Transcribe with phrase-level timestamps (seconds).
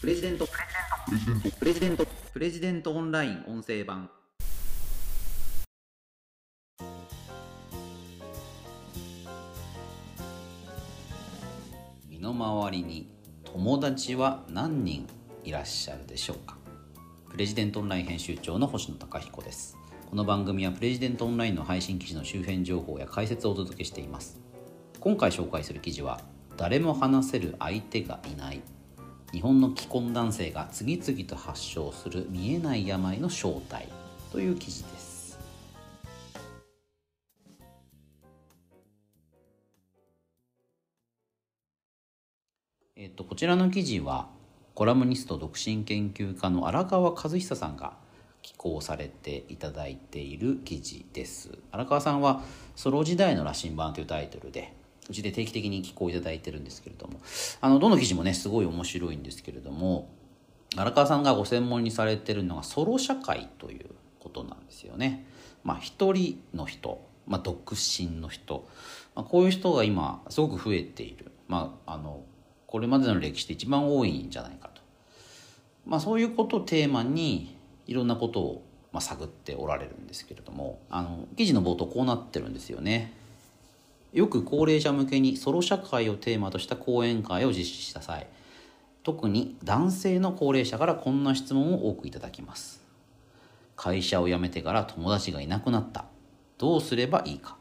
[0.00, 0.48] プレジデント。
[1.58, 2.06] プレジデント。
[2.32, 4.08] プレジデントオンライン音声版。
[12.08, 13.14] 身の回りに
[13.44, 15.06] 友達は何人
[15.44, 16.56] いらっしゃるでしょうか？
[17.28, 19.76] プレジデントオンライン編集長の星野貴彦です。
[20.08, 24.40] この番組はプレジデントオンラインの配信記事の周辺情報や解説をお届けしています。
[24.98, 26.22] 今回紹介する記事は
[26.56, 28.62] 誰も話せる相手がいない
[29.32, 33.88] 日本の既婚男性が次々と発症する見えない病の正体
[34.32, 35.38] という記事です。
[42.96, 44.28] えっとこちらの記事は
[44.74, 47.94] コラムニスト独身研究家の荒川和久さんが
[48.42, 51.56] 寄稿されていただいている記事です。
[51.70, 52.42] 荒川さんは
[52.74, 54.74] 「ソロ時代の羅針盤」というタイトルで
[55.10, 57.20] うちで定期的に寄稿いただいてるんですけれども
[57.60, 60.08] あのどの記事もねすごい面白いんですけれども
[60.76, 65.26] 荒川さんがご専門にされてるのがソロ社会ということなんですよね。
[65.64, 68.68] まあ一人の人、まあ、独身の人、
[69.16, 72.22] まあ、こういう人が今すごく増えている、まあ、あの
[72.68, 74.80] これまでの歴史で一番多いんじゃないかと、
[75.86, 77.56] まあ、そういうことをテーマに
[77.88, 83.19] いろんなことをまあ探っておられるんですけれどもあの記事の冒頭こうなってるんですよね。
[84.12, 88.26] よく高齢者向けにソロ社会をテーマとした講演会を実施した際
[89.02, 92.80] 特に男性の高齢者からこんな質問を多くいただきます。
[93.76, 96.04] 会社を辞めてから友達がいなくなった。
[96.58, 97.56] どうすればいいか。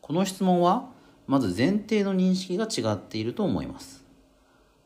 [0.00, 0.90] この質問は
[1.26, 4.04] まず前提の認識が違っていると思います。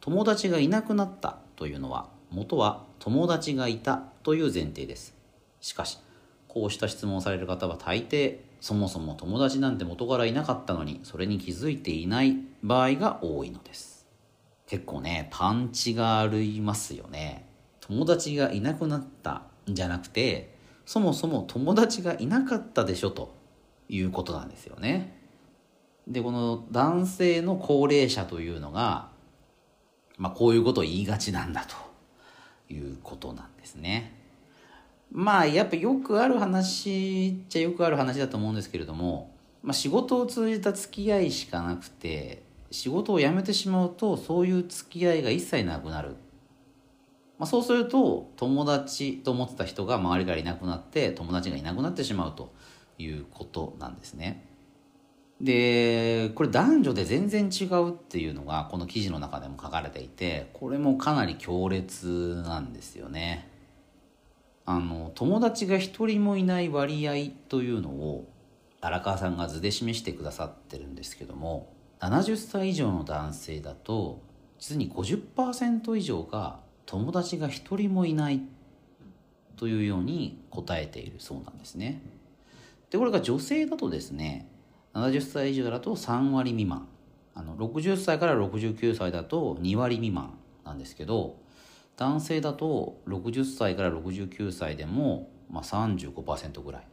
[0.00, 5.14] 友達がいなくなったというのは元は友達がいたという前提です。
[5.61, 5.98] しかし
[6.48, 14.06] こうした質問をされる方は大抵そもそも友達なんて元からいなかったのにそれに気づいていない場合が多いのです。
[14.68, 17.48] 結構ねパンチがありますよね。
[17.80, 23.34] 友達がいなくなったんじゃなくてそもそも友達がいなかったでしょと
[23.89, 25.20] いうことなんですよね。
[26.06, 29.08] でこの男性の高齢者というのが、
[30.18, 31.74] まあ、こういうことを言いがちなんだと
[32.73, 34.21] いうことなんですね。
[35.14, 39.30] まあやっぱよくある話っちゃよくある話だと思うんですけれども、
[39.62, 46.17] まあ、仕事を通じた付き合いしかなくて仕事を辞めてしまうとそういう付き合いが一切なくなる、
[47.39, 52.50] まあ、そうすると友達と思ってた人が周りからいなくなって友達がいなくなってしまうと
[52.96, 54.48] いうことなんですね。
[55.42, 63.52] でこれ男女で全然違うっていうのがこの記事の中でも書かれていてこれもかなり強烈なんですよね。
[64.64, 68.28] あの友達が一人もいない割合というのを
[68.80, 74.23] 荒川さんが図で示してくださってるんですけども70歳以上の男性だと
[74.58, 78.42] 実に50%以上が友達が一人もいない
[79.56, 82.02] というように答えているそうなんですね。
[82.90, 84.48] でこれが女性だとですね
[84.94, 86.89] 70歳以上だと3割未満
[87.34, 90.34] あの60歳から69歳だと2割未満
[90.64, 91.36] なんですけど
[91.97, 96.86] 男性だと60歳から69歳でも、まあ、35%ぐらい。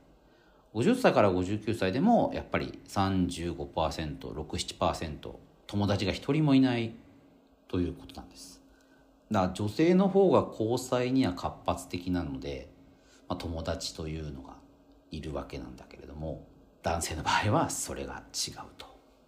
[0.73, 6.93] 50歳から59歳でもやっぱり 35%67% 友達が一人もいない
[7.67, 8.61] ということなんです。
[9.31, 12.69] だから女性の方が交際には活発的なので、
[13.27, 14.57] まあ、友達というのが
[15.11, 16.47] いるわけなんだけれども
[16.83, 18.85] 男性の場合はそれが違うと、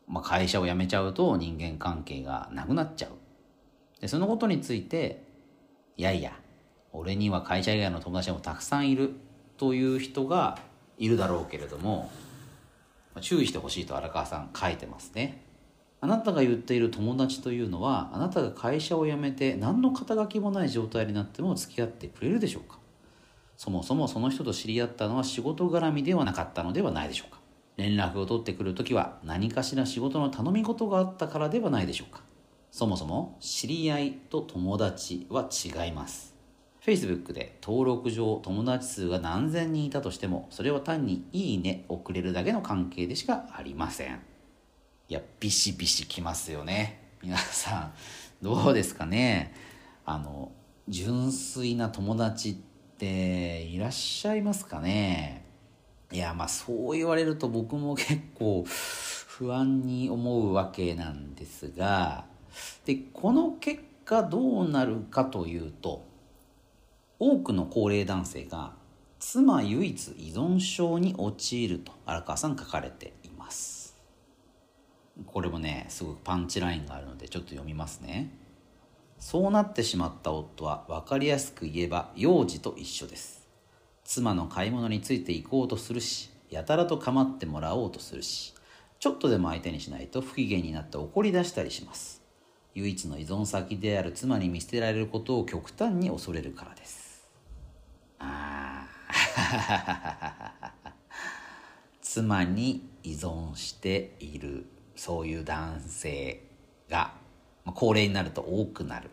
[0.07, 3.11] まあ、会社を辞めちゃうと人間関係がなくなっちゃう。
[3.99, 5.30] でそのことについて
[5.97, 6.31] いやいや
[6.93, 9.13] 俺には会社以外の友達もたくさんいる
[9.57, 10.57] という人が
[10.97, 12.11] いるだろうけれども
[13.21, 15.43] 注意してほしいと荒川さん書いてますね。
[16.03, 22.79] あなたが言っている友達というのはあなたが会社を辞めて何の肩書きもない状態になっても付き合ってくれるでしょうか？
[23.55, 27.39] そもそもその人と知り合ったのは仕事絡みではなかったのではないでしょうか？
[27.77, 32.21] 連絡を取ってくる時は何かしら仕事の頼み事があったからではないでしょうか？
[32.71, 36.33] そもそも知り合いと友達は違います。
[36.83, 44.21] Facebook で登録上友達数が何千人いたとしてもそれは単にいいね送れるだけの関係でしかありません。
[45.09, 47.11] いやビシビシきますよね。
[47.21, 47.93] 皆さん
[48.41, 49.53] どうですかね。
[50.05, 50.51] あの
[50.87, 52.55] 純粋な友達っ
[52.97, 55.45] ていらっしゃいますかね。
[56.11, 62.30] いやまあそう言われると僕も結構不安に思うわけなんですが
[62.85, 66.05] でこの結果どうなるかというと
[67.19, 68.73] 多くの高齢男性が
[69.19, 73.95] 妻唯一依存症に陥ると荒川さん書かれています。
[75.25, 78.33] これもねすごくパンチラインがあるのでちょっと読みますね。
[79.19, 83.47] そうなってしまった夫は分かりやすく言えば幼児と一緒です。
[84.03, 88.55] 妻の買い物について行こうとするしやたらと構ってもらおうとするし
[88.99, 92.20] ちょっとでも相手にしないと不機嫌になって怒り出したりします。
[92.73, 97.29] 唯一の依存先である妻に見捨てられることを極端に恐れるからです。
[98.19, 100.71] ああ
[102.01, 104.65] 妻に依存している
[104.95, 106.43] そういう男性
[106.89, 107.13] が
[107.73, 109.09] 高齢になると多くなる。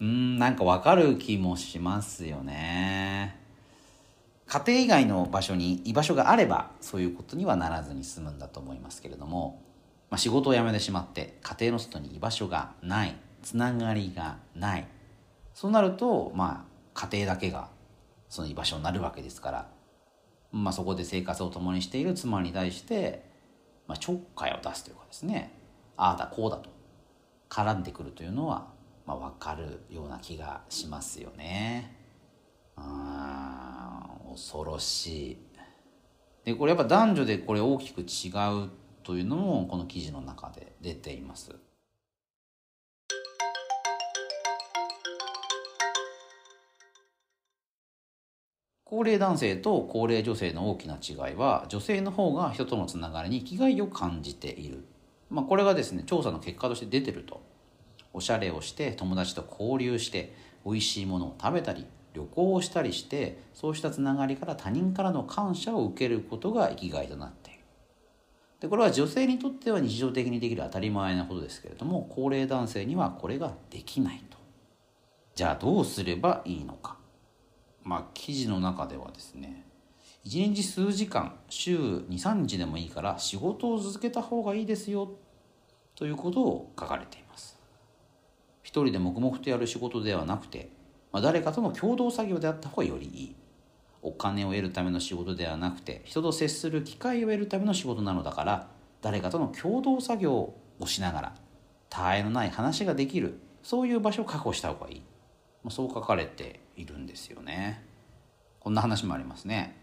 [0.00, 3.36] うんなんかわかる気もしますよね。
[4.46, 9.60] 家庭以外の場所に居場所があればそういうことにはならずに済むんだと思いますけれども、
[10.10, 14.86] まあ、仕事を辞めてしまって家庭の外に居場所がないつながりがない
[15.54, 17.68] そうなるとまあ家庭だけが
[18.28, 19.70] その居場所になるわけですから、
[20.52, 23.24] まあ、そこで生活を共にしている妻に対して、
[23.86, 25.52] まあ、ちょっかいを出すというかですね
[25.96, 26.70] ああだこうだと
[27.48, 28.68] 絡んでくるというのは、
[29.06, 31.96] まあ、分かるような気がしますよね。
[32.76, 35.38] あ恐ろしい。
[36.44, 38.30] でこれやっぱ男女でこれ大きく違
[38.66, 38.70] う
[39.08, 41.54] というのもこの記事の中で出ています。
[48.84, 54.84] 高齢男性と高齢女性の大きな違いは女性の方が人とのつながりに生きがいを感じている。
[55.30, 57.40] まあ、これがですね調査の結果として出てると。
[58.12, 60.34] おしゃれをして友達と交流して
[60.66, 67.47] 美味しいものを食べたり旅行をしたりしてそうしたつながりから他人からの感謝を受けることが生きがいとなって
[68.60, 74.36] でこれは女性にとっては日常的にできる当たり前なことですけれども高齢男性にはこれができないと。
[75.34, 76.96] じゃあどうすればいいのか。
[77.84, 79.64] まあ記事の中ではですね
[80.26, 85.12] 1日数時間週23日でもいいから仕事を続けた方がいいですよ
[85.94, 87.58] ということを書かれています。
[88.62, 90.68] 一人で黙々とやる仕事ではなくて、
[91.12, 93.36] まあ、誰かとの共同作業であった方がよりいい。
[94.02, 98.68] お金を得るための仕事ではなくて人と接する機会を得るための仕事なのだから
[99.02, 101.34] 誰かとの共同作業をしながら
[101.90, 105.02] 他愛のない話ができるそういう場所を確保した方がいい。
[105.64, 107.84] まあそう書かれているんですよね。
[108.60, 109.76] こんな話もありますね。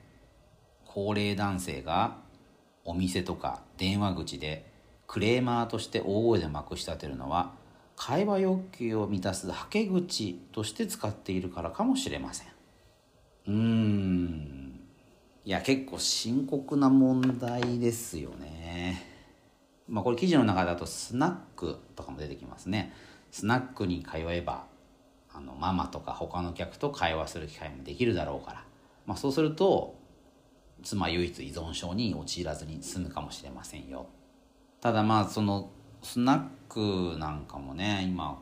[0.85, 2.17] 高齢男性が
[2.85, 4.71] お店とか電話口で
[5.07, 7.53] クレーマーとして大声でまくし立てるのは
[7.95, 12.54] 会話欲求を満たすはけ口として使っているからかもしれません。
[13.47, 14.79] うん。
[15.43, 19.03] いや結構深刻な問題ですよね。
[19.87, 22.93] まあこれ記事の中だとスナックとかも出てきますね。
[23.31, 24.65] スナックに通えば
[25.31, 28.63] あのママとか他の客と会話する機会もできるだろうから、
[29.05, 29.95] まあ、そうすると
[30.81, 34.07] 妻唯一依存症に陥らずに済むかもしれませんよ。
[34.81, 35.69] ただまあその
[36.01, 36.35] スナ
[36.69, 38.41] ックなんかもね今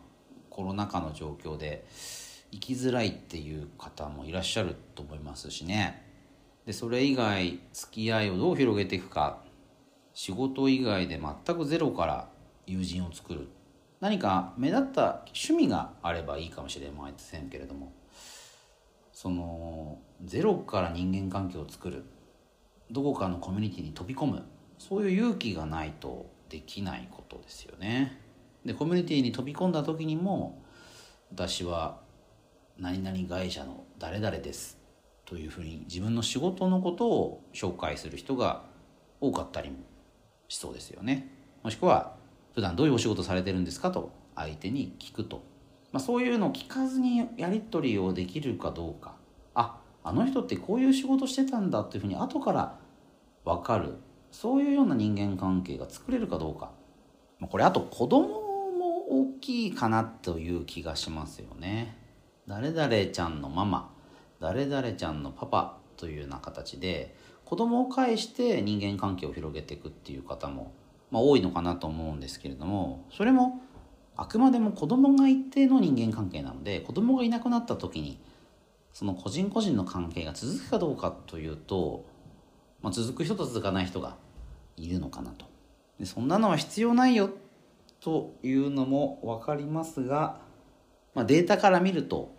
[0.49, 1.85] コロナ禍の状況で
[2.53, 6.03] 生きづらいっていう方もいらっしゃると思いますしね。
[6.67, 9.41] でそれ以外付き合いをどう広げていくか。
[10.13, 12.29] 仕事以外で全くゼロから
[12.67, 13.47] 友人を作る。
[14.00, 17.91] 何か目立った趣味があればいいかもしれませんけれども。
[19.11, 22.06] そのゼロから人間関係を作る。
[22.91, 24.44] どこかのコミュニティに飛び込む。
[24.77, 28.21] そういう勇気がないとできないことですよね。
[28.63, 30.63] でコミュニティに飛び込んだ時にも
[31.31, 32.03] 私は
[32.77, 34.77] 何々会社の誰々です
[35.25, 38.63] というふうに自分の仕事のことを紹介する人が
[39.21, 39.77] 多かったりも
[40.47, 41.31] しそうですよね。
[41.63, 42.15] もしくは
[42.53, 45.44] 普段どういうお仕事されてるんですかと相手に聞くと、
[45.92, 49.15] まあ、そういうのを聞かずにやり取りをできるかどうか。
[49.56, 52.77] ああの人ってこういう仕事してたんだっていうふうに後から
[53.45, 53.95] 分かる。
[54.31, 56.71] そういうような人間関係が作れるかどうか。
[57.49, 58.27] これあと子供
[58.71, 62.03] も大きいかなという気がしますよね。
[62.47, 63.94] 誰々ちゃんのママ
[64.40, 70.73] 誰々ちゃんのパパというような形で子供を介して人間関係を広げていくっていう方も、
[71.12, 73.62] まあ、多いのかなと思うんですけれどもそれも
[74.16, 78.19] あくまでも子供がいての人間関係なので子供がいなくなった時に
[78.92, 82.06] その個人個人の関係が続くかどうかというと、
[82.81, 84.18] まあ、続く人と続かない人が
[84.78, 85.45] いるのかなと。
[86.00, 87.30] でそんなのは必要ないよ
[88.02, 90.42] というのも分かりますが、
[91.13, 92.33] まあ、データから見ると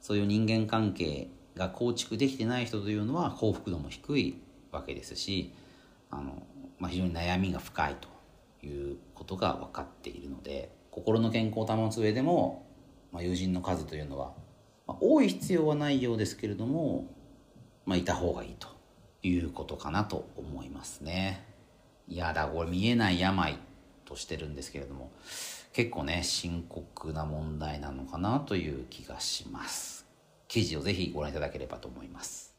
[0.00, 4.38] そういう人間関係が構築できてない人というのは幸福度も低い
[4.70, 5.52] わけですし
[6.10, 6.42] あの、
[6.78, 8.08] まあ、非常に悩みが深いと
[8.66, 12.66] いうことが分かっているので心の健康を保つ上でも、
[13.12, 14.32] まあ、友人の数というのは
[14.86, 17.06] まあ、多い必要はないようですけれども、
[17.86, 18.68] まあ、いた方がいいと
[19.22, 21.46] いうことかなと思いますね。
[22.08, 23.56] いやだこれ見えない病
[24.04, 25.12] としてるんですけれども
[25.72, 30.06] 結構ね深刻な問題なのかなという気がします。
[30.48, 32.54] 記事をぜひご覧いただければと思います。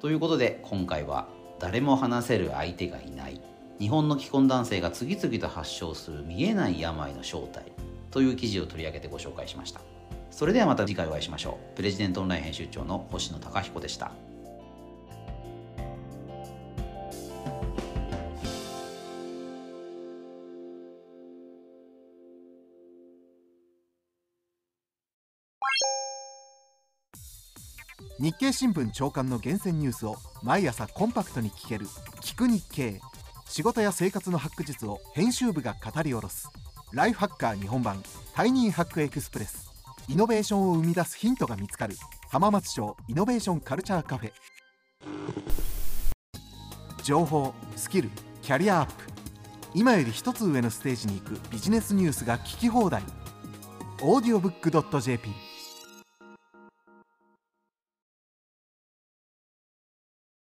[0.00, 1.28] ということで今回は
[1.58, 3.40] 誰も話せる相手がいない
[3.80, 7.72] 日本の既婚男性が次々と発症する見えない病の正体
[8.10, 9.80] という記事を取り上げてご紹介しました。
[10.30, 11.76] それではまた次回お会いしましょう。
[11.76, 14.12] プレジデントオンライン編集長の星野貴彦でした。
[28.18, 31.86] 日経新聞長官の厳選ニュースを毎朝コンパクトに聞ける
[32.22, 33.00] 「聞く日経」
[33.46, 36.48] 仕事や生活のハック術を編集部が語り下ろす。
[36.92, 38.02] ライフハッカー日本版。
[38.34, 39.70] タイニーハックエクスプレス。
[40.08, 41.96] イノベーションを生み出すヒントが見つかる。
[42.30, 44.32] 浜松町イノベーションカルチャーカフェ。
[47.02, 48.10] 情報スキル
[48.42, 49.04] キャリアアップ。
[49.74, 53.02] 今より一つ上のステージに行くビジネスニュースが聞き放題。
[54.02, 55.30] オーディオブック JP